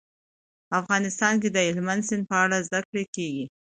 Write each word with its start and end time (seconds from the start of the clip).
افغانستان 0.79 1.33
کې 1.41 1.49
د 1.51 1.57
هلمند 1.67 2.01
سیند 2.07 2.23
په 2.29 2.35
اړه 2.43 2.57
زده 2.67 2.79
کړه 2.89 3.03
کېږي. 3.15 3.45